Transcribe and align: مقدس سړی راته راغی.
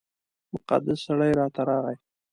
مقدس 0.53 0.99
سړی 1.07 1.31
راته 1.39 1.61
راغی. 1.69 1.95